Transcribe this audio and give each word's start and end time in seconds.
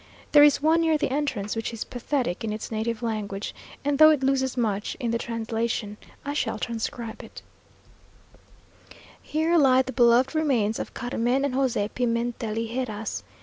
There 0.31 0.41
is 0.41 0.63
one 0.63 0.81
near 0.81 0.97
the 0.97 1.13
entrance, 1.13 1.55
which 1.55 1.71
is 1.73 1.83
pathetic 1.83 2.43
in 2.43 2.51
its 2.51 2.71
native 2.71 3.03
language, 3.03 3.53
and 3.85 3.99
though 3.99 4.09
it 4.09 4.23
loses 4.23 4.57
much 4.57 4.97
in 4.99 5.11
the 5.11 5.19
translation, 5.19 5.97
I 6.25 6.33
shall 6.33 6.57
transcribe 6.57 7.21
it: 7.21 7.43
"Here 9.21 9.55
lie 9.59 9.83
the 9.83 9.93
beloved 9.93 10.33
remains 10.33 10.79
of 10.79 10.95
Carmen 10.95 11.45
and 11.45 11.53
José 11.53 11.87
Pimentel 11.93 12.55
y 12.67 12.73
Heras. 12.73 13.21